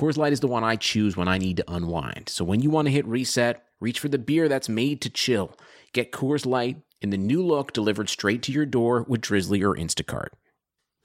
[0.00, 2.30] Coors Light is the one I choose when I need to unwind.
[2.30, 5.54] So when you want to hit reset, reach for the beer that's made to chill.
[5.92, 9.76] Get Coors Light in the new look delivered straight to your door with Drizzly or
[9.76, 10.28] Instacart.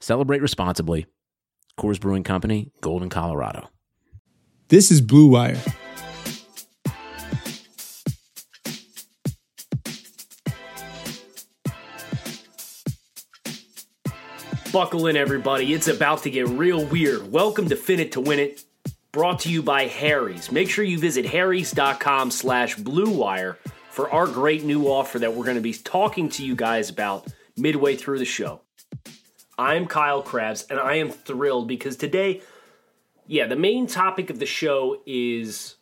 [0.00, 1.04] Celebrate responsibly.
[1.78, 3.68] Coors Brewing Company, Golden, Colorado.
[4.68, 5.60] This is Blue Wire.
[14.72, 15.74] Buckle in, everybody.
[15.74, 17.30] It's about to get real weird.
[17.30, 18.64] Welcome to Fin It to Win It,
[19.16, 20.52] brought to you by Harry's.
[20.52, 23.56] Make sure you visit harrys.com slash bluewire
[23.88, 27.26] for our great new offer that we're going to be talking to you guys about
[27.56, 28.60] midway through the show.
[29.56, 32.42] I'm Kyle Crabbs, and I am thrilled because today,
[33.26, 35.76] yeah, the main topic of the show is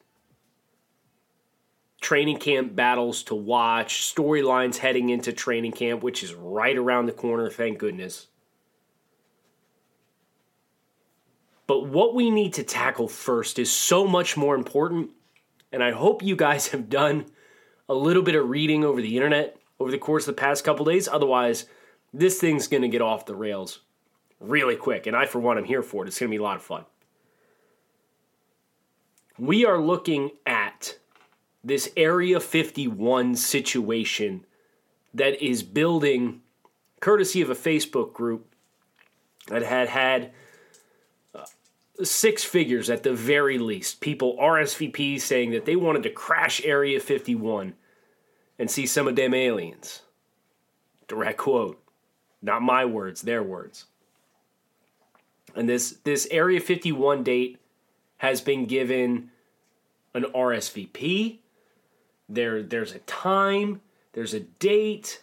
[2.00, 7.12] training camp battles to watch, storylines heading into training camp, which is right around the
[7.12, 8.28] corner, thank goodness.
[11.66, 15.10] But what we need to tackle first is so much more important,
[15.72, 17.26] and I hope you guys have done
[17.88, 20.84] a little bit of reading over the internet over the course of the past couple
[20.84, 21.08] days.
[21.08, 21.66] Otherwise,
[22.12, 23.80] this thing's going to get off the rails
[24.40, 26.08] really quick, and I, for one, am here for it.
[26.08, 26.84] It's going to be a lot of fun.
[29.38, 30.98] We are looking at
[31.64, 34.46] this Area 51 situation
[35.12, 36.42] that is building
[37.00, 38.54] courtesy of a Facebook group
[39.48, 40.32] that had had
[42.02, 44.00] six figures at the very least.
[44.00, 47.74] People RSVP saying that they wanted to crash Area 51
[48.58, 50.02] and see some of them aliens.
[51.06, 51.80] Direct quote.
[52.42, 53.86] Not my words, their words.
[55.54, 57.58] And this this Area 51 date
[58.18, 59.30] has been given
[60.14, 61.38] an RSVP.
[62.28, 63.80] There there's a time,
[64.12, 65.20] there's a date.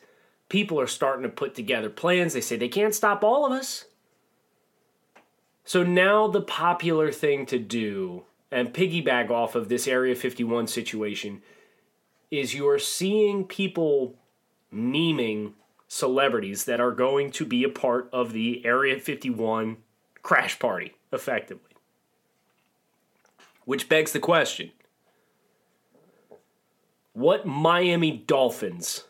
[0.50, 2.34] People are starting to put together plans.
[2.34, 3.86] They say they can't stop all of us.
[5.64, 11.42] So now the popular thing to do and piggyback off of this Area 51 situation
[12.30, 14.16] is you are seeing people
[14.74, 15.54] memeing
[15.88, 19.78] celebrities that are going to be a part of the Area 51
[20.22, 21.72] crash party, effectively.
[23.66, 24.72] Which begs the question
[27.14, 29.04] what Miami Dolphins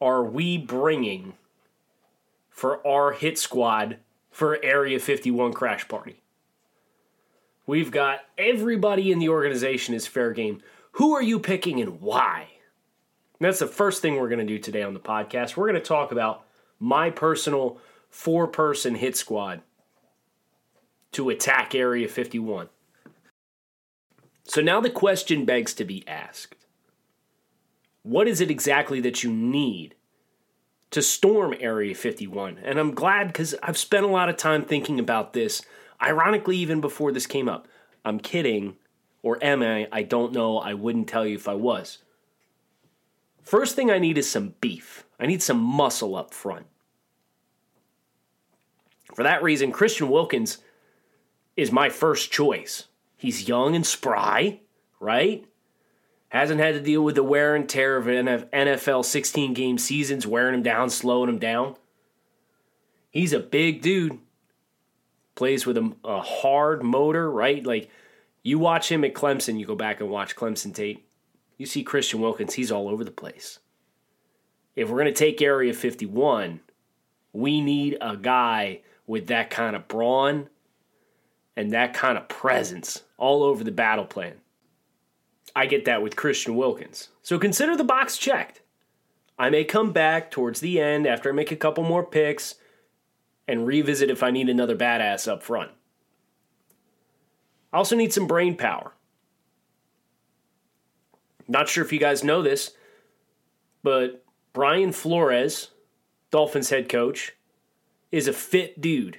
[0.00, 1.34] are we bringing
[2.48, 3.98] for our hit squad
[4.30, 6.22] for Area 51 crash party?
[7.66, 10.62] We've got everybody in the organization is fair game.
[10.92, 12.48] Who are you picking and why?
[13.38, 15.56] And that's the first thing we're going to do today on the podcast.
[15.56, 16.44] We're going to talk about
[16.80, 17.78] my personal
[18.08, 19.60] four person hit squad
[21.12, 22.68] to attack Area 51.
[24.44, 26.66] So now the question begs to be asked
[28.02, 29.94] What is it exactly that you need
[30.90, 32.58] to storm Area 51?
[32.62, 35.62] And I'm glad because I've spent a lot of time thinking about this,
[36.02, 37.68] ironically, even before this came up.
[38.04, 38.76] I'm kidding,
[39.22, 39.88] or am I?
[39.92, 40.58] I don't know.
[40.58, 41.98] I wouldn't tell you if I was.
[43.42, 45.04] First thing I need is some beef.
[45.18, 46.66] I need some muscle up front.
[49.14, 50.58] For that reason, Christian Wilkins
[51.56, 52.84] is my first choice.
[53.16, 54.60] He's young and spry,
[55.00, 55.47] right?
[56.28, 60.26] Hasn't had to deal with the wear and tear of an NFL 16 game seasons,
[60.26, 61.76] wearing him down, slowing him down.
[63.10, 64.18] He's a big dude.
[65.34, 67.64] Plays with a, a hard motor, right?
[67.64, 67.90] Like
[68.42, 71.06] you watch him at Clemson, you go back and watch Clemson tape.
[71.56, 73.58] You see Christian Wilkins, he's all over the place.
[74.76, 76.60] If we're going to take Area 51,
[77.32, 80.48] we need a guy with that kind of brawn
[81.56, 84.34] and that kind of presence all over the battle plan.
[85.58, 87.08] I get that with Christian Wilkins.
[87.20, 88.60] So consider the box checked.
[89.40, 92.54] I may come back towards the end after I make a couple more picks
[93.48, 95.72] and revisit if I need another badass up front.
[97.72, 98.92] I also need some brain power.
[101.48, 102.74] Not sure if you guys know this,
[103.82, 105.72] but Brian Flores,
[106.30, 107.32] Dolphins head coach,
[108.12, 109.18] is a fit dude.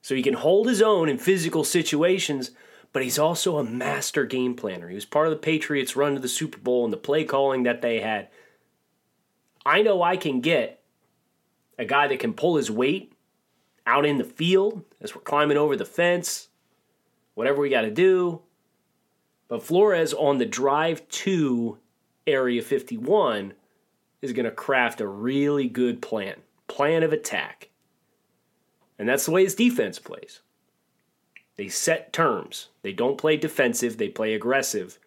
[0.00, 2.52] So he can hold his own in physical situations,
[2.96, 4.88] but he's also a master game planner.
[4.88, 7.64] He was part of the Patriots' run to the Super Bowl and the play calling
[7.64, 8.28] that they had.
[9.66, 10.82] I know I can get
[11.78, 13.12] a guy that can pull his weight
[13.86, 16.48] out in the field as we're climbing over the fence,
[17.34, 18.40] whatever we got to do.
[19.46, 21.76] But Flores on the drive to
[22.26, 23.52] Area 51
[24.22, 27.68] is going to craft a really good plan, plan of attack.
[28.98, 30.40] And that's the way his defense plays.
[31.56, 32.68] They set terms.
[32.82, 34.98] They don't play defensive, they play aggressive.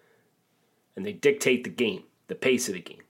[0.96, 3.04] And they dictate the game, the pace of the game.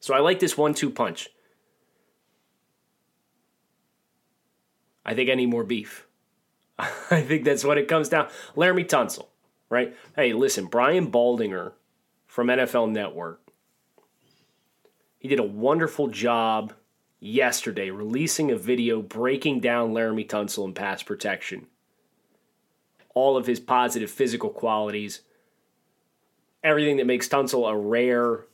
[0.00, 1.28] So I like this one two punch.
[5.04, 6.06] I think I need more beef.
[6.78, 8.28] I think that's what it comes down.
[8.56, 9.26] Laremy Tunsil,
[9.68, 9.96] right?
[10.16, 11.72] Hey, listen, Brian Baldinger
[12.26, 13.40] from NFL Network.
[15.18, 16.72] He did a wonderful job
[17.20, 21.68] yesterday releasing a video breaking down Laremy Tunsil and pass protection.
[23.14, 25.20] All of his positive physical qualities,
[26.62, 28.46] everything that makes Tunsil a rare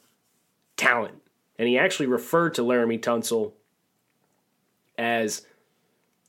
[0.77, 1.23] talent.
[1.59, 3.53] And he actually referred to Laremy Tunsil
[4.97, 5.47] as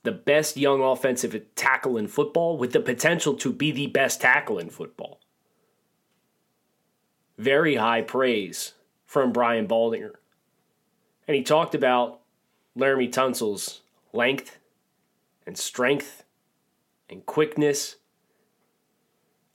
[0.02, 4.58] the best young offensive tackle in football with the potential to be the best tackle
[4.58, 5.20] in football.
[7.36, 8.74] Very high praise
[9.06, 10.14] from Brian Baldinger.
[11.26, 12.20] And he talked about
[12.78, 13.82] Laremy Tunsil's
[14.12, 14.58] length
[15.46, 16.24] and strength
[17.08, 17.96] and quickness.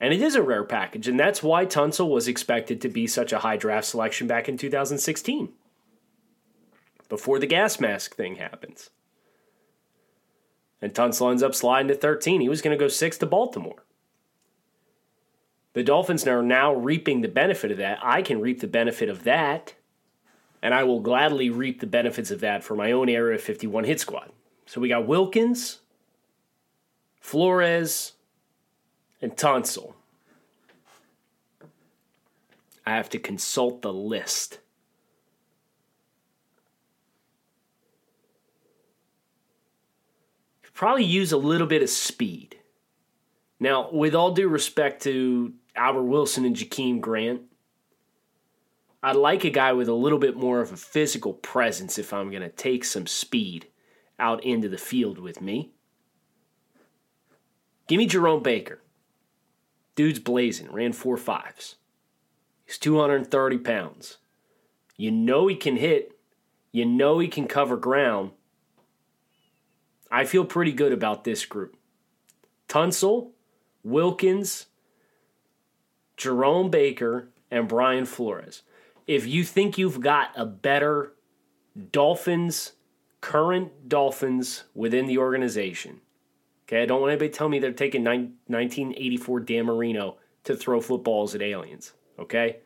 [0.06, 3.34] And it is a rare package, and that's why Tunsil was expected to be such
[3.34, 5.50] a high draft selection back in 2016,
[7.10, 8.92] before the gas mask thing happens.
[10.80, 12.40] And Tunsil ends up sliding to 13.
[12.40, 13.84] He was going to go six to Baltimore.
[15.74, 17.98] The Dolphins are now reaping the benefit of that.
[18.04, 19.74] I can reap the benefit of that,
[20.62, 24.00] and I will gladly reap the benefits of that for my own Area 51 hit
[24.00, 24.31] squad.
[24.68, 25.80] So we got Wilkins,
[27.19, 28.12] Flores,
[29.22, 29.94] and Tunsil.
[32.86, 34.60] I have to consult the list.
[40.76, 42.58] probably use a little bit of speed.
[43.60, 47.42] Now, with all due respect to Albert Wilson and Jakeem Grant,
[49.02, 52.30] I'd like a guy with a little bit more of a physical presence if I'm
[52.30, 53.68] going to take some speed
[54.20, 55.72] out into the field with me.
[57.88, 58.82] Give me Jerome Baker.
[59.96, 61.76] Dude's blazing, ran four fives.
[62.66, 64.18] He's 230 pounds.
[64.98, 66.18] You know he can hit,
[66.72, 68.32] you know he can cover ground,
[70.12, 71.76] I feel pretty good about this group.
[72.68, 73.32] Tunsil,
[73.84, 74.68] Wilkins,
[76.18, 78.64] Jerome Baker, and Brian Flores.
[79.08, 81.14] If you think you've got a better
[81.92, 82.74] Dolphins,
[83.22, 86.02] current Dolphins within the organization,
[86.68, 90.82] okay, I don't want anybody to tell me they're taking 1984 Dan Marino to throw
[90.82, 92.58] footballs at aliens, okay?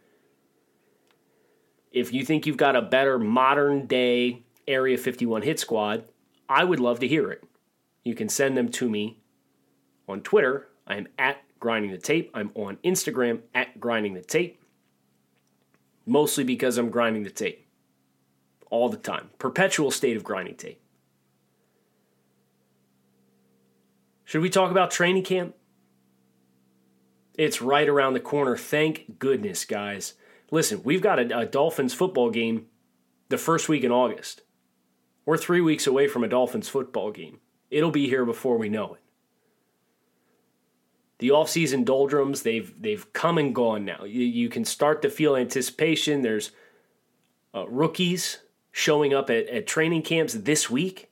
[1.92, 6.06] If you think you've got a better modern day Area 51 hit squad,
[6.48, 7.44] I would love to hear it.
[8.04, 9.20] You can send them to me
[10.08, 10.68] on Twitter.
[10.86, 12.30] I am at grinding the tape.
[12.34, 14.64] I'm on Instagram at grinding the tape.
[16.06, 17.68] Mostly because I'm grinding the tape
[18.70, 19.32] all the time.
[19.40, 20.82] Perpetual state of grinding tape.
[24.30, 25.56] Should we talk about training camp?
[27.36, 28.56] It's right around the corner.
[28.56, 30.14] Thank goodness, guys.
[30.52, 32.68] Listen, we've got a, a Dolphins football game
[33.30, 34.44] the first week in August.
[35.26, 37.40] We're three weeks away from a Dolphins football game.
[37.72, 39.02] It'll be here before we know it.
[41.18, 44.04] The offseason doldrums, they've they've come and gone now.
[44.04, 46.22] You, you can start to feel anticipation.
[46.22, 46.52] There's
[47.56, 48.38] uh, rookies
[48.72, 51.10] showing up at, at training camps this week.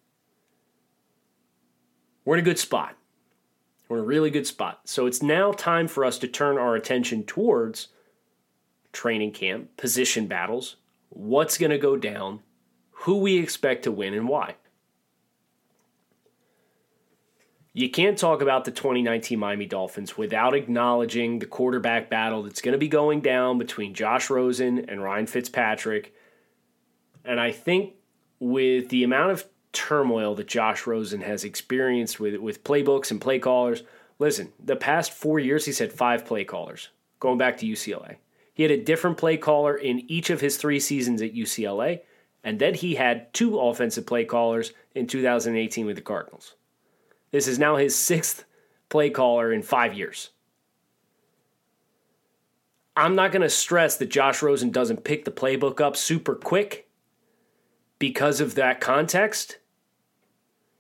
[2.24, 2.97] We're in a good spot.
[3.88, 4.82] We're in a really good spot.
[4.86, 7.90] So it's now time for us to turn our attention towards
[8.92, 10.76] training camp, position battles,
[11.10, 12.42] what's going to go down,
[12.92, 14.56] who we expect to win, and why.
[17.74, 22.74] You can't talk about the 2019 Miami Dolphins without acknowledging the quarterback battle that's going
[22.74, 26.12] to be going down between Josh Rosen and Ryan Fitzpatrick.
[27.24, 27.94] And I think
[28.40, 29.46] with the amount of
[29.78, 33.84] turmoil that Josh Rosen has experienced with with playbooks and play callers,
[34.20, 38.18] listen, the past 4 years he's had 5 play callers going back to UCLA.
[38.54, 42.02] He had a different play caller in each of his 3 seasons at UCLA,
[42.44, 46.56] and then he had two offensive play callers in 2018 with the Cardinals.
[47.32, 48.46] This is now his sixth
[48.90, 50.30] play caller in five years.
[52.96, 56.90] I'm not going to stress that Josh Rosen doesn't pick the playbook up super quick
[58.00, 59.58] because of that context.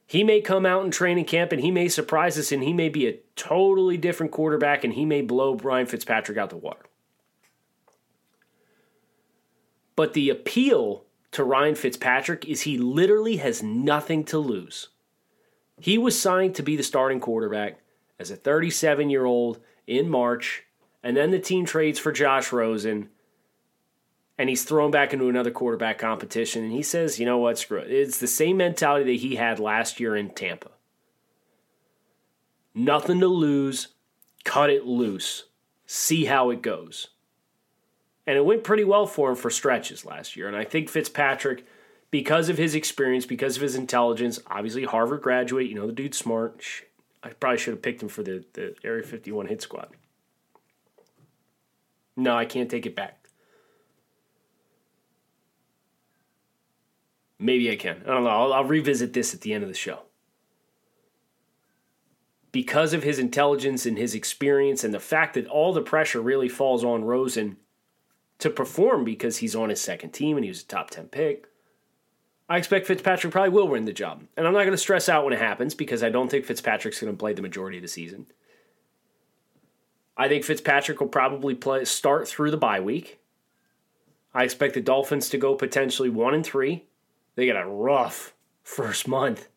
[0.07, 2.87] He may come out in training camp and he may surprise us and he may
[2.87, 6.85] be a totally different quarterback and he may blow Brian Fitzpatrick out the water.
[9.97, 14.87] But the appeal to Ryan Fitzpatrick is he literally has nothing to lose.
[15.79, 17.79] He was signed to be the starting quarterback
[18.17, 20.63] as a 37 year old in March
[21.03, 23.09] and then the team trades for Josh Rosen,
[24.37, 27.79] and he's thrown back into another quarterback competition, and he says, you know what, screw
[27.79, 27.91] it.
[27.91, 30.71] It's the same mentality that he had last year in Tampa.
[32.75, 33.87] Nothing to lose,
[34.43, 35.45] cut it loose,
[35.87, 37.07] see how it goes.
[38.27, 40.47] And it went pretty well for him for stretches last year.
[40.47, 41.65] And I think Fitzpatrick,
[42.11, 46.17] because of his experience, because of his intelligence, obviously Harvard graduate, you know, the dude's
[46.17, 46.63] smart.
[47.23, 49.89] I probably should have picked him for the, the Area 51 hit squad.
[52.15, 53.16] No, I can't take it back.
[57.39, 58.01] Maybe I can.
[58.03, 58.29] I don't know.
[58.29, 60.01] I'll, I'll, revisit this at the end of the show.
[62.51, 66.49] Because of his intelligence and his experience, and the fact that all the pressure really
[66.49, 67.57] falls on Rosen
[68.39, 71.47] to perform because he's on his second team and he was a top 10 pick,
[72.49, 74.23] I expect Fitzpatrick probably will win the job.
[74.37, 77.01] And I'm not going to stress out when it happens because I don't think Fitzpatrick's
[77.01, 78.27] going to play the majority of the season.
[80.15, 83.19] I think Fitzpatrick will probably play start through the bye week.
[84.33, 86.86] I expect the Dolphins to go potentially 1 and 3.
[87.37, 89.47] They got a rough first month.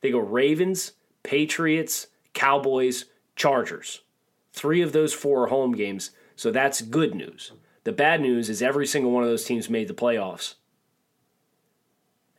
[0.00, 0.92] They go Ravens,
[1.22, 3.04] Patriots, Cowboys,
[3.36, 4.00] Chargers.
[4.54, 7.52] Three of those four are home games, so that's good news.
[7.84, 10.54] The bad news is every single one of those teams made the playoffs.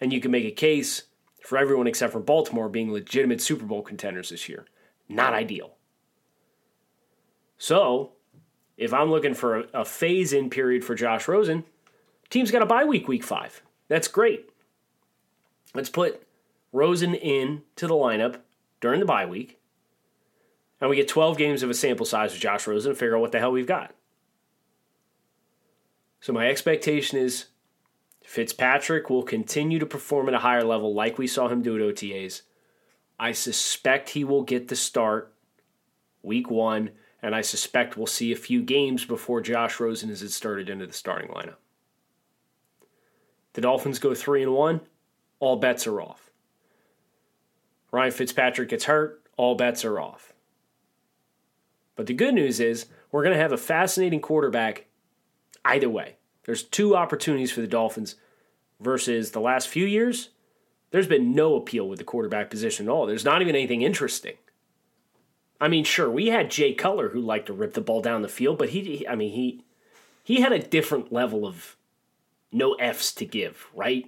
[0.01, 1.03] And you can make a case
[1.43, 4.65] for everyone except for Baltimore being legitimate Super Bowl contenders this year.
[5.07, 5.75] Not ideal.
[7.59, 8.13] So,
[8.77, 11.65] if I'm looking for a, a phase in period for Josh Rosen,
[12.31, 13.61] team's got a bye week, week five.
[13.89, 14.49] That's great.
[15.73, 16.25] Let's put
[16.71, 18.37] Rosen in to the lineup
[18.79, 19.59] during the bye week,
[20.79, 23.21] and we get 12 games of a sample size with Josh Rosen and figure out
[23.21, 23.93] what the hell we've got.
[26.21, 27.47] So my expectation is
[28.23, 31.95] Fitzpatrick will continue to perform at a higher level like we saw him do at
[31.95, 32.43] OTAs.
[33.19, 35.33] I suspect he will get the start
[36.21, 36.91] week one,
[37.21, 40.93] and I suspect we'll see a few games before Josh Rosen is started into the
[40.93, 41.55] starting lineup.
[43.59, 44.79] The Dolphins go three and one,
[45.41, 46.31] all bets are off.
[47.91, 50.31] Ryan Fitzpatrick gets hurt, all bets are off.
[51.97, 54.85] But the good news is we're going to have a fascinating quarterback
[55.65, 56.15] either way.
[56.45, 58.15] There's two opportunities for the Dolphins
[58.79, 60.29] versus the last few years.
[60.91, 63.07] There's been no appeal with the quarterback position at all.
[63.07, 64.37] There's not even anything interesting.
[65.59, 68.29] I mean, sure, we had Jay Cutler who liked to rip the ball down the
[68.29, 69.65] field, but he, I mean, he,
[70.23, 71.75] he had a different level of
[72.51, 74.05] no F's to give, right?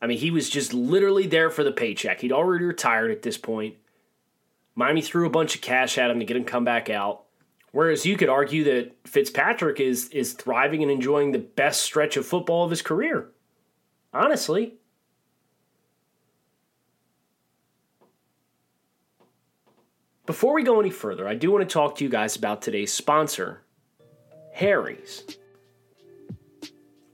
[0.00, 2.20] I mean, he was just literally there for the paycheck.
[2.20, 3.76] He'd already retired at this point.
[4.74, 7.24] Miami threw a bunch of cash at him to get him come back out.
[7.72, 12.26] Whereas you could argue that Fitzpatrick is is thriving and enjoying the best stretch of
[12.26, 13.30] football of his career.
[14.12, 14.74] Honestly.
[20.24, 22.92] Before we go any further, I do want to talk to you guys about today's
[22.92, 23.62] sponsor,
[24.54, 25.24] Harry's.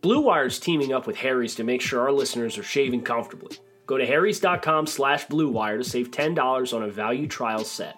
[0.03, 3.57] Blue Wire's teaming up with Harry's to make sure our listeners are shaving comfortably.
[3.87, 7.97] Go to harrys.com slash bluewire to save $10 on a value trial set.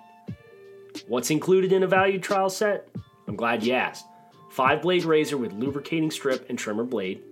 [1.08, 2.90] What's included in a value trial set?
[3.26, 4.04] I'm glad you asked.
[4.50, 7.23] Five blade razor with lubricating strip and trimmer blade,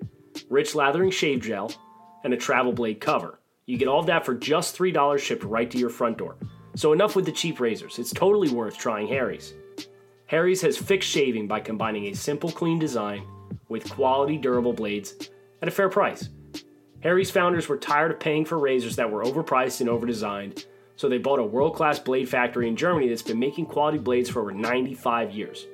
[0.49, 1.71] rich lathering shave gel,
[2.25, 3.41] and a travel blade cover.
[3.67, 6.37] You get all of that for just $3 shipped right to your front door.
[6.76, 7.99] So enough with the cheap razors.
[7.99, 9.52] It's totally worth trying Harry's.
[10.29, 13.23] Harry's has fixed shaving by combining a simple, clean design
[13.73, 16.29] with quality, durable blades at a fair price.
[17.00, 21.19] Harry's founders were tired of paying for razors that were overpriced and overdesigned, so they
[21.19, 24.52] bought a world class blade factory in Germany that's been making quality blades for over
[24.52, 25.67] 95 years.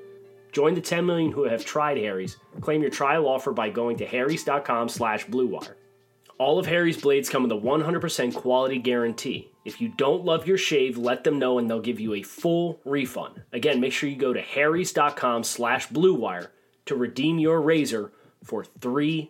[0.53, 2.39] Join the 10 million who have tried Harry's.
[2.63, 5.75] Claim your trial offer by going to harrys.com slash bluewire.
[6.39, 9.51] All of Harry's blades come with a 100% quality guarantee.
[9.65, 12.81] If you don't love your shave, let them know and they'll give you a full
[12.85, 13.43] refund.
[13.53, 16.49] Again, make sure you go to harrys.com slash bluewire
[16.89, 19.29] to redeem your razor for $3.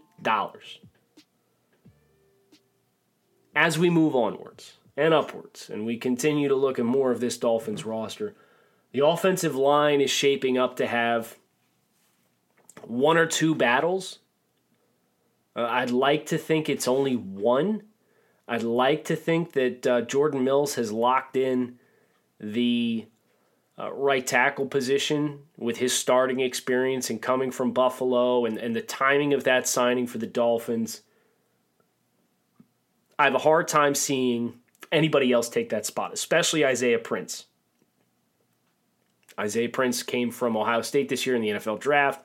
[3.54, 7.36] As we move onwards and upwards, and we continue to look at more of this
[7.36, 8.34] Dolphins roster,
[8.92, 11.36] the offensive line is shaping up to have
[12.86, 14.20] one or two battles.
[15.54, 17.82] Uh, I'd like to think it's only one.
[18.46, 21.78] I'd like to think that uh, Jordan Mills has locked in
[22.40, 23.06] the
[23.78, 28.82] uh, right tackle position with his starting experience and coming from Buffalo and, and the
[28.82, 31.02] timing of that signing for the Dolphins.
[33.18, 34.54] I have a hard time seeing
[34.90, 37.46] anybody else take that spot, especially Isaiah Prince.
[39.38, 42.24] Isaiah Prince came from Ohio State this year in the NFL draft.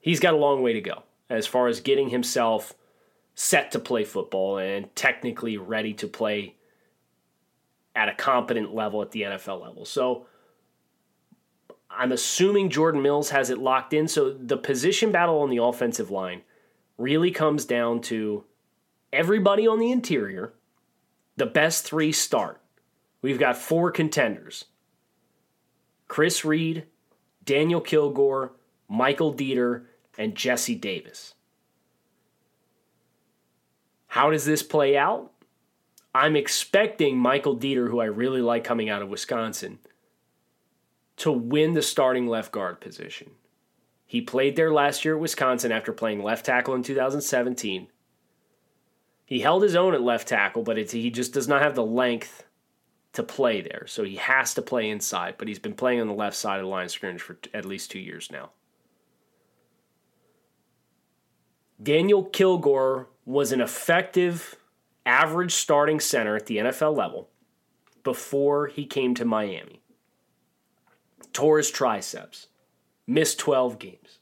[0.00, 2.74] He's got a long way to go as far as getting himself
[3.34, 6.54] set to play football and technically ready to play
[7.98, 9.84] at a competent level at the NFL level.
[9.84, 10.26] So
[11.90, 14.06] I'm assuming Jordan Mills has it locked in.
[14.06, 16.42] So the position battle on the offensive line
[16.96, 18.44] really comes down to
[19.12, 20.52] everybody on the interior,
[21.36, 22.60] the best three start.
[23.20, 24.66] We've got four contenders
[26.06, 26.86] Chris Reed,
[27.44, 28.52] Daniel Kilgore,
[28.88, 29.86] Michael Deiter,
[30.16, 31.34] and Jesse Davis.
[34.06, 35.32] How does this play out?
[36.14, 39.78] I'm expecting Michael Deiter, who I really like coming out of Wisconsin,
[41.16, 43.32] to win the starting left guard position.
[44.06, 47.88] He played there last year at Wisconsin after playing left tackle in 2017.
[49.26, 52.44] He held his own at left tackle, but he just does not have the length
[53.12, 53.84] to play there.
[53.86, 56.64] So he has to play inside, but he's been playing on the left side of
[56.64, 58.50] the line of scrimmage for at least two years now.
[61.82, 64.56] Daniel Kilgore was an effective
[65.08, 67.30] average starting center at the NFL level
[68.04, 69.80] before he came to Miami.
[71.32, 72.48] Tore his triceps,
[73.06, 74.18] missed 12 games.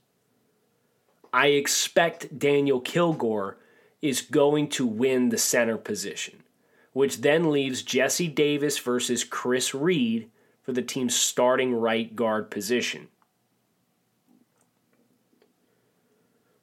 [1.32, 3.58] I expect Daniel Kilgore
[4.00, 6.44] is going to win the center position,
[6.92, 10.30] which then leaves Jesse Davis versus Chris Reed
[10.62, 13.08] for the team's starting right guard position.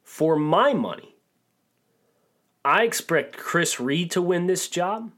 [0.03, 1.12] For my money,
[2.65, 5.11] I expect Chris Reed to win this job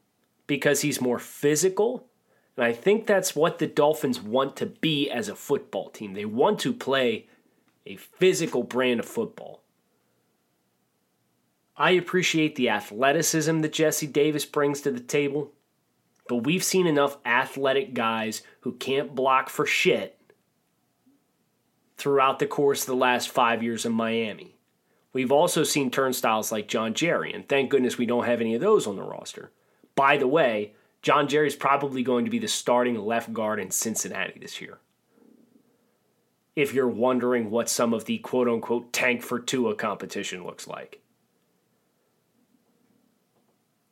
[0.47, 2.07] because he's more physical.
[2.57, 6.13] And I think that's what the Dolphins want to be as a football team.
[6.13, 7.27] They want to play
[7.85, 9.61] a physical brand of football.
[11.77, 15.51] I appreciate the athleticism that Jesse Davis brings to the table,
[16.27, 20.17] but we've seen enough athletic guys who can't block for shit
[21.97, 24.54] throughout the course of the last five years in Miami.
[25.15, 28.59] We've also seen turnstiles like John Jerry, and thank goodness we don't have any of
[28.59, 29.49] those on the roster.
[29.95, 33.71] By the way, John Jerry is probably going to be the starting left guard in
[33.71, 34.79] Cincinnati this year.
[36.53, 40.99] If you're wondering what some of the quote unquote tank for Tua competition looks like.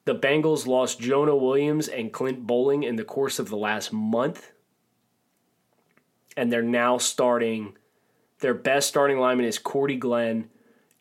[0.03, 4.51] The Bengals lost Jonah Williams and Clint Boling in the course of the last month.
[6.35, 7.77] And they're now starting,
[8.41, 10.49] their best starting lineman is Cordy Glenn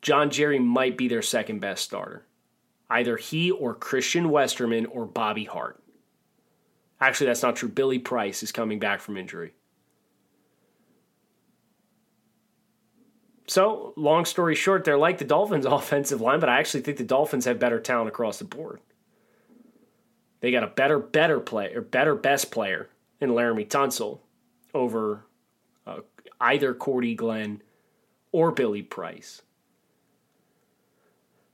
[0.02, 2.26] John Jerry might be their second best starter.
[2.90, 5.82] Either he or Christian Westerman or Bobby Hart.
[7.00, 7.68] Actually, that's not true.
[7.68, 9.54] Billy Price is coming back from injury.
[13.46, 17.04] So, long story short, they're like the Dolphins' offensive line, but I actually think the
[17.04, 18.80] Dolphins have better talent across the board.
[20.40, 22.88] They got a better, better player, better best player
[23.20, 24.18] in Laremy Tunsil
[24.74, 25.24] over
[25.86, 26.00] uh,
[26.40, 27.62] either Cordy Glenn
[28.32, 29.42] or Billy Price.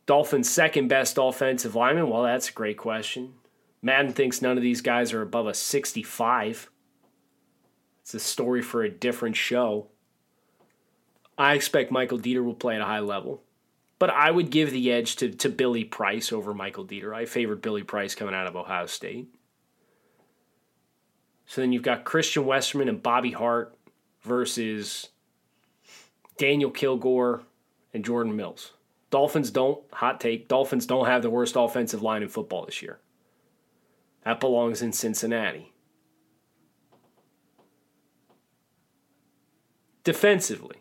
[0.09, 2.09] Dolphins' second best offensive lineman?
[2.09, 3.35] Well, that's a great question.
[3.83, 6.71] Madden thinks none of these guys are above a 65.
[8.01, 9.89] It's a story for a different show.
[11.37, 13.43] I expect Michael Deiter will play at a high level,
[13.99, 17.15] but I would give the edge to, to Billy Price over Michael Deiter.
[17.15, 19.29] I favored Billy Price coming out of Ohio State.
[21.45, 23.77] So then you've got Christian Westerman and Bobby Hart
[24.23, 25.11] versus
[26.39, 27.43] Daniel Kilgore
[27.93, 28.73] and Jordan Mills.
[29.11, 32.99] Dolphins don't, hot take, Dolphins don't have the worst offensive line in football this year.
[34.25, 35.73] That belongs in Cincinnati.
[40.05, 40.77] Defensively,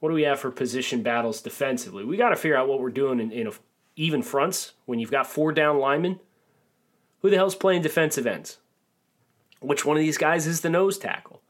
[0.00, 2.04] what do we have for position battles defensively?
[2.04, 3.52] We got to figure out what we're doing in, in a,
[3.96, 6.18] even fronts when you've got four down linemen.
[7.20, 8.58] Who the hell's playing defensive ends?
[9.60, 11.41] Which one of these guys is the nose tackle?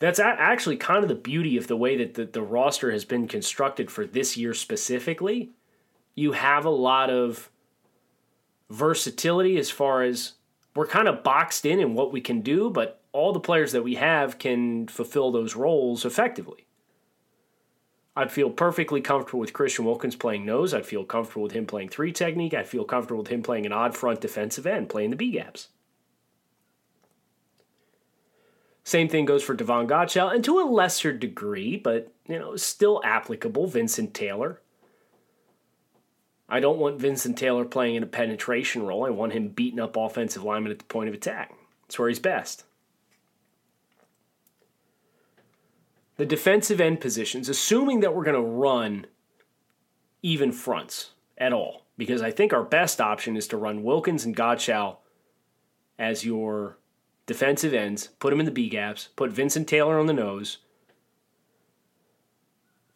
[0.00, 3.26] That's actually kind of the beauty of the way that the, the roster has been
[3.26, 5.50] constructed for this year specifically.
[6.14, 7.50] You have a lot of
[8.70, 10.34] versatility as far as
[10.76, 13.82] we're kind of boxed in in what we can do, but all the players that
[13.82, 16.66] we have can fulfill those roles effectively.
[18.14, 20.74] I'd feel perfectly comfortable with Christian Wilkins playing nose.
[20.74, 22.54] I'd feel comfortable with him playing three technique.
[22.54, 25.68] I'd feel comfortable with him playing an odd front defensive end, playing the B gaps.
[28.88, 33.02] Same thing goes for Davon Godchaux, and to a lesser degree, but you know, still
[33.04, 34.62] applicable, Vincent Taylor.
[36.48, 39.04] I don't want Vincent Taylor playing in a penetration role.
[39.04, 41.52] I want him beating up offensive linemen at the point of attack.
[41.82, 42.64] That's where he's best.
[46.16, 49.06] The defensive end positions, assuming that we're going to run
[50.22, 54.34] even fronts at all, because I think our best option is to run Wilkins and
[54.34, 54.96] Godchaux
[55.98, 56.78] as your
[57.28, 60.58] defensive ends, put him in the B gaps, put Vincent Taylor on the nose,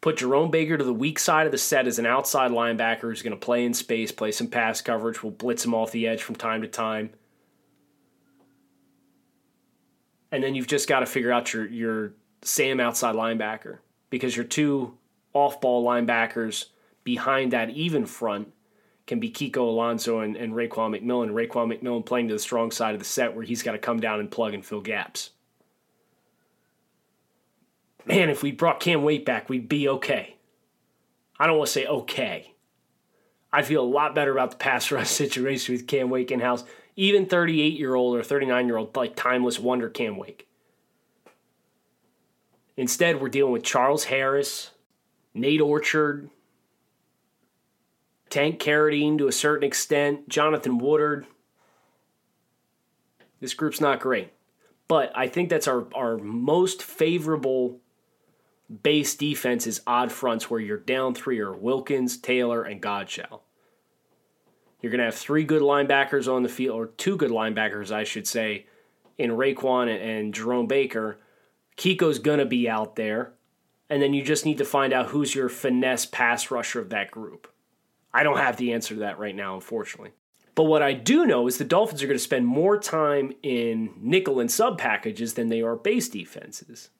[0.01, 3.23] put Jerome Baker to the weak side of the set as an outside linebacker who's
[3.23, 6.23] going to play in space, play some pass coverage, we'll blitz him off the edge
[6.23, 7.11] from time to time.
[10.33, 14.47] And then you've just got to figure out your your Sam outside linebacker because your
[14.47, 14.97] two
[15.35, 16.66] off ball linebackers
[17.05, 18.51] behind that even front
[19.12, 21.33] can be Kiko Alonso and, and Raekwon McMillan.
[21.33, 24.01] Raekwon McMillan playing to the strong side of the set where he's got to come
[24.01, 25.33] down and plug and fill gaps.
[28.07, 30.37] Man, if we brought Cam Wake back, we'd be okay.
[31.38, 32.55] I don't want to say okay.
[33.53, 36.64] I feel a lot better about the pass rush situation with Cam Wake in house.
[36.96, 40.48] Even 38 year old or 39 year old, like timeless wonder Cam Wake.
[42.79, 44.70] Instead, we're dealing with Charles Harris,
[45.35, 46.31] Nate Orchard,
[48.33, 51.27] Tank Carradine to a certain extent, Jonathan Woodard.
[53.40, 54.33] This group's not great.
[54.88, 57.79] But I think that's our, our most favorable
[58.83, 63.40] base defense is odd fronts where you're down three are Wilkins, Taylor, and Godchaux.
[64.81, 68.05] You're going to have three good linebackers on the field, or two good linebackers, I
[68.05, 68.64] should say,
[69.18, 71.18] in Raekwon and, and Jerome Baker.
[71.77, 73.35] Kiko's going to be out there.
[73.90, 77.11] And then you just need to find out who's your finesse pass rusher of that
[77.11, 77.47] group.
[78.14, 80.12] I don't have the answer to that right now, unfortunately.
[80.55, 83.94] But what I do know is the Dolphins are going to spend more time in
[83.98, 86.90] nickel and sub packages than they are base defenses.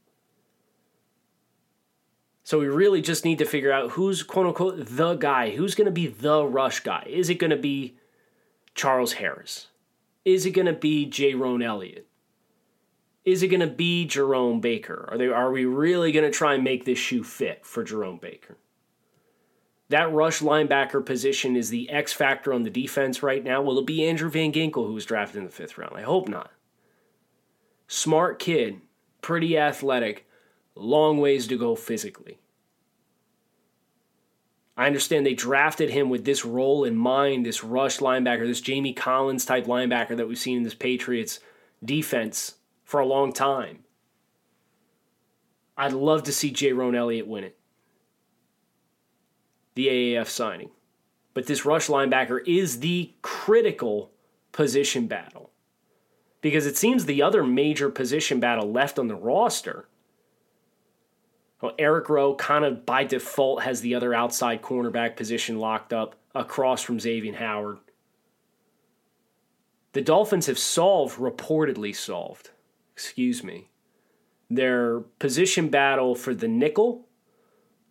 [2.45, 5.51] So we really just need to figure out who's quote unquote the guy.
[5.51, 7.07] Who's going to be the rush guy?
[7.09, 7.97] Is it going to be
[8.75, 9.69] Charles Harris?
[10.25, 12.07] Is it going to be Jayrone Elliott?
[13.25, 15.09] Is it going to be Jerome Baker?
[15.11, 18.19] Are they are we really going to try and make this shoe fit for Jerome
[18.19, 18.57] Baker?
[19.93, 23.61] That rush linebacker position is the X factor on the defense right now.
[23.61, 25.95] Will it be Andrew Van Ginkel who was drafted in the fifth round?
[25.95, 26.51] I hope not.
[27.89, 28.81] Smart kid,
[29.21, 30.27] pretty athletic,
[30.75, 32.39] long ways to go physically.
[34.79, 38.95] I understand they drafted him with this role in mind, this rush linebacker, this Jamie
[38.95, 41.39] Collins type linebacker that we've seen in this Patriots
[41.85, 43.81] defense for a long time.
[45.77, 47.59] I'd love to see Jayrone Elliott win it.
[49.75, 50.71] The AAF signing.
[51.35, 54.11] But this rush linebacker is the critical
[54.53, 55.51] position battle.
[56.41, 59.89] Because it seems the other major position battle left on the roster
[61.63, 66.17] well, Eric Rowe kind of by default has the other outside cornerback position locked up
[66.35, 67.79] across from Xavien Howard.
[69.93, 72.51] The Dolphins have solved, reportedly solved,
[72.93, 73.69] excuse me,
[74.51, 77.07] their position battle for the nickel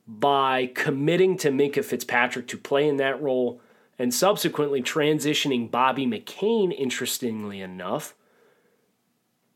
[0.08, 3.62] by committing to Minkah Fitzpatrick to play in that role
[4.00, 8.16] and subsequently transitioning Bobby McCain, interestingly enough,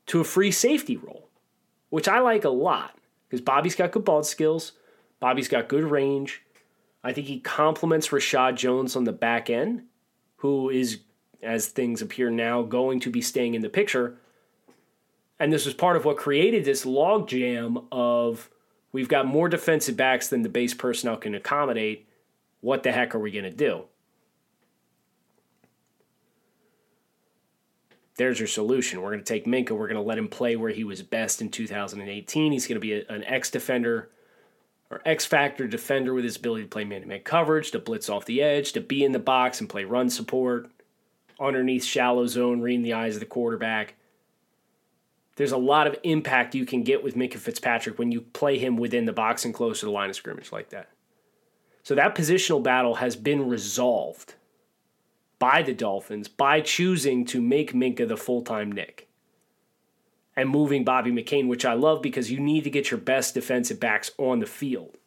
[0.05, 1.29] to a free safety role,
[1.89, 2.95] which I like a lot
[3.27, 4.73] because Bobby's got good ball skills.
[5.19, 6.43] Bobby's got good range.
[7.03, 9.83] I think he complements Reshad Jones on the back end,
[10.37, 10.99] who is,
[11.41, 14.17] as things appear now, going to be staying in the picture.
[15.39, 18.49] And this was part of what created this logjam of
[18.95, 22.07] we've got more defensive backs than the base personnel can accommodate.
[22.61, 23.85] What the heck are we going to do?
[28.17, 29.01] there's your solution.
[29.01, 29.71] We're going to take Minkah.
[29.71, 32.51] We're going to let him play where he was best in 2018.
[32.51, 34.09] He's going to be a, an X defender
[34.89, 38.09] or X factor defender with his ability to play man to man coverage, to blitz
[38.09, 40.69] off the edge, to be in the box and play run support,
[41.39, 43.95] underneath shallow zone, reading the eyes of the quarterback.
[45.35, 48.77] There's a lot of impact you can get with Minkah Fitzpatrick when you play him
[48.77, 50.89] within the box and close to the line of scrimmage like that.
[51.83, 54.35] So that positional battle has been resolved
[55.37, 59.07] by the Dolphins by choosing to make Minkah the full time Nick
[60.35, 63.79] and moving Bobby McCain, which I love because you need to get your best defensive
[63.79, 64.97] backs on the field.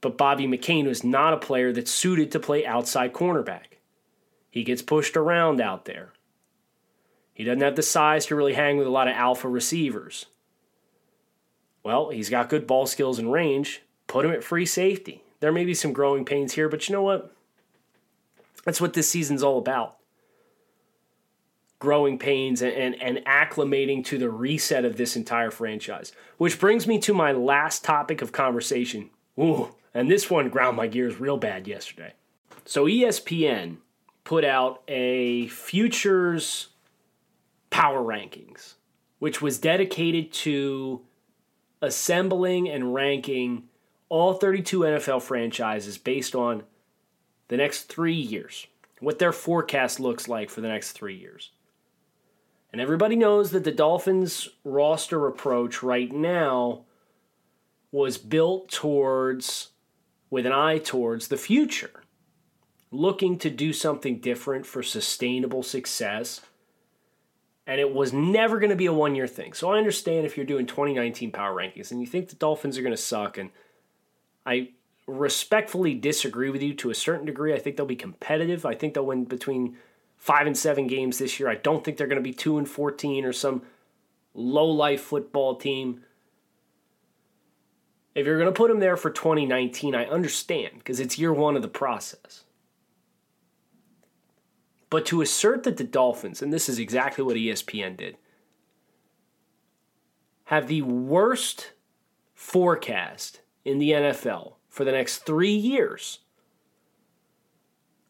[0.00, 3.78] But Bobby McCain was not a player that's suited to play outside cornerback.
[4.50, 6.12] He gets pushed around out there.
[7.38, 10.26] He doesn't have the size to really hang with a lot of alpha receivers.
[11.84, 13.82] Well, he's got good ball skills and range.
[14.08, 15.22] Put him at free safety.
[15.38, 17.32] There may be some growing pains here, but you know what?
[18.64, 19.98] That's what this season's all about.
[21.78, 26.10] Growing pains and, and, and acclimating to the reset of this entire franchise.
[26.38, 29.10] Which brings me to my last topic of conversation.
[29.38, 32.14] Ooh, and this one ground my gears real bad yesterday.
[32.64, 33.76] So ESPN
[34.24, 36.70] put out a futures
[37.70, 38.74] power rankings,
[39.18, 41.00] which was dedicated to
[41.82, 43.64] assembling and ranking
[44.08, 46.62] all 32 NFL franchises based on
[47.48, 48.66] the next three years,
[49.00, 51.50] what their forecast looks like for the next three years.
[52.72, 56.84] And everybody knows that the Dolphins roster approach right now
[57.90, 59.70] was built towards,
[60.28, 62.02] with an eye towards the future,
[62.90, 66.42] looking to do something different for sustainable success
[67.68, 69.52] And it was never going to be a one year thing.
[69.52, 72.82] So I understand if you're doing 2019 power rankings and you think the Dolphins are
[72.82, 73.36] going to suck.
[73.36, 73.50] And
[74.46, 74.70] I
[75.06, 77.52] respectfully disagree with you to a certain degree.
[77.52, 78.64] I think they'll be competitive.
[78.64, 79.76] I think they'll win between
[80.16, 81.50] five and seven games this year.
[81.50, 83.60] I don't think they're going to be two and 14 or some
[84.32, 86.02] low life football team.
[88.14, 91.54] If you're going to put them there for 2019, I understand because it's year one
[91.54, 92.44] of the process.
[94.90, 98.16] But to assert that the Dolphins, and this is exactly what ESPN did,
[100.44, 101.72] have the worst
[102.34, 106.20] forecast in the NFL for the next three years,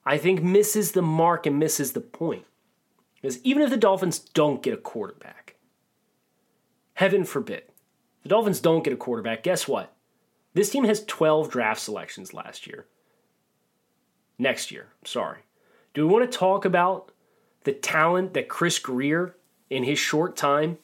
[0.04, 2.44] I think misses the mark and misses the point.
[3.16, 5.56] Because even if the Dolphins don't get a quarterback,
[6.94, 7.64] heaven forbid,
[8.22, 9.94] the Dolphins don't get a quarterback, guess what?
[10.54, 12.86] This team has 12 draft selections last year.
[14.38, 15.40] Next year, sorry.
[15.98, 17.10] Do we want to talk about
[17.64, 19.34] the talent that Chris Grier
[19.68, 20.78] in his short time,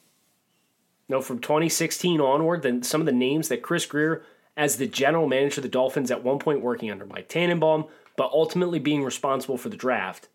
[1.07, 4.23] you know, from 2016 onward, then some of the names that Chris Grier
[4.57, 7.85] as the general manager of the Dolphins, at one point working under Mike Tannenbaum,
[8.17, 10.27] but ultimately being responsible for the draft,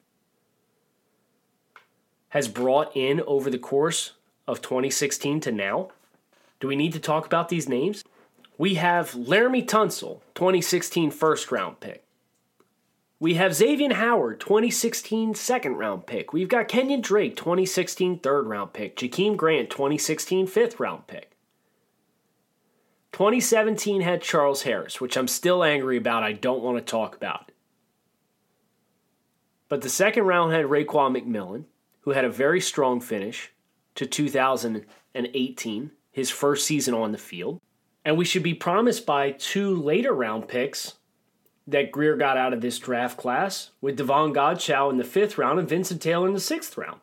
[2.30, 4.12] has brought in over the course
[4.48, 5.90] of 2016 to now?
[6.58, 8.02] Do we need to talk about these names?
[8.56, 12.02] We have Laremy Tunsil, 2016 first round pick.
[13.20, 16.32] We have Xavien Howard, 2016 second round pick.
[16.32, 18.96] We've got Kenyon Drake, 2016 third round pick.
[18.96, 21.30] Jakeem Grant, 2016 fifth round pick.
[23.12, 26.22] 2017 had Charles Harris, which I'm still angry about.
[26.22, 27.52] I don't want to talk about.
[29.68, 31.64] But the second round had Raekwon McMillan,
[32.00, 33.52] who had a very strong finish
[33.96, 37.60] to 2018, his first season on the field.
[38.02, 40.94] And we should be promised by two later round picks
[41.66, 45.58] that Grier got out of this draft class with Davon Godchaux in the fifth round
[45.58, 47.00] and Vincent Taylor in the sixth round.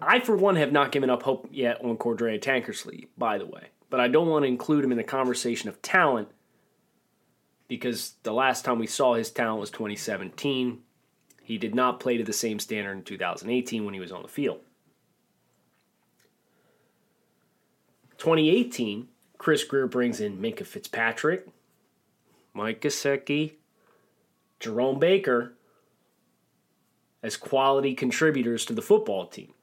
[0.00, 3.68] I, for one, have not given up hope yet on Cordrea Tankersley, by the way,
[3.90, 6.28] but I don't want to include him in the conversation of talent
[7.68, 10.80] because the last time we saw his talent was 2017.
[11.42, 14.28] He did not play to the same standard in 2018 when he was on the
[14.28, 14.60] field.
[18.16, 21.46] 2018, Chris Grier brings in Minkah Fitzpatrick,
[22.58, 23.52] Mike Gesicki,
[24.58, 25.54] Jerome Baker
[27.22, 29.54] as quality contributors to the football team.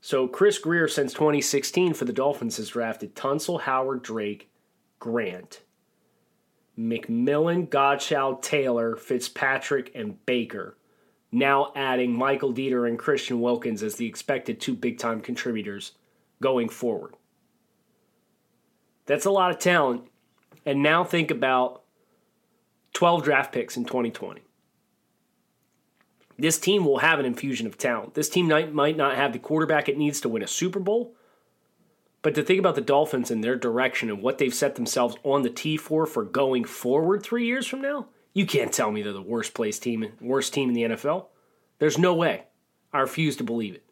[0.00, 4.52] So Chris Grier since 2016 for the Dolphins, has drafted Tunsil, Howard, Drake,
[5.00, 5.62] Grant,
[6.78, 10.76] McMillan, Godchaux, Taylor, Fitzpatrick, and Baker.
[11.32, 15.92] Now adding Michael Deiter and Christian Wilkins as the expected two big time contributors
[16.40, 17.14] going forward.
[19.06, 20.02] That's a lot of talent.
[20.64, 21.81] And now think about
[22.92, 24.42] 12 draft picks in 2020.
[26.38, 28.14] This team will have an infusion of talent.
[28.14, 31.14] This team might not have the quarterback it needs to win a Super Bowl,
[32.22, 35.42] but to think about the Dolphins and their direction and what they've set themselves on
[35.42, 39.12] the tee for for going forward three years from now, you can't tell me they're
[39.12, 41.26] the worst placed team, worst team in the NFL.
[41.78, 42.44] There's no way.
[42.92, 43.84] I refuse to believe it.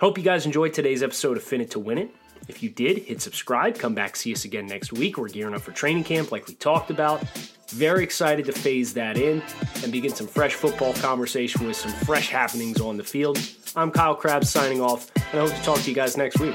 [0.00, 2.10] Hope you guys enjoyed today's episode of Fin It to Win It.
[2.48, 3.78] If you did, hit subscribe.
[3.78, 5.16] Come back, see us again next week.
[5.16, 7.22] We're gearing up for training camp, like we talked about.
[7.68, 9.42] Very excited to phase that in
[9.82, 13.38] and begin some fresh football conversation with some fresh happenings on the field.
[13.74, 16.54] I'm Kyle Crabbs signing off, and I hope to talk to you guys next week.